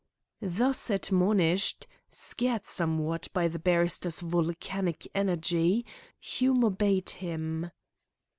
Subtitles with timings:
[0.41, 5.85] Thus admonished, scared somewhat by the barrister's volcanic energy,
[6.19, 7.69] Hume obeyed him.